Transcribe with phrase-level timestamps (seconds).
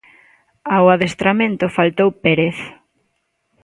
[0.75, 2.57] Ao adestramento faltou Pérez.